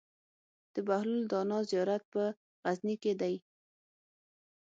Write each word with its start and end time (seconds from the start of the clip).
د 0.73 0.75
بهلول 0.87 1.21
دانا 1.31 1.59
زيارت 1.69 2.03
په 2.13 2.23
غزنی 2.63 2.95
کی 3.03 3.13
دی 3.21 3.35